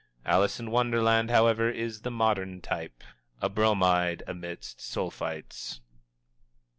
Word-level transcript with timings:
Alice 0.25 0.59
in 0.59 0.71
Wonderland, 0.71 1.29
however, 1.29 1.69
is 1.69 2.01
the 2.01 2.09
modern 2.09 2.59
type 2.59 3.03
a 3.39 3.49
Bromide 3.49 4.23
amidst 4.25 4.79
Sulphites. 4.81 5.79